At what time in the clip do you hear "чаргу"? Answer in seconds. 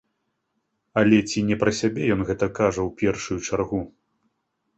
3.47-3.81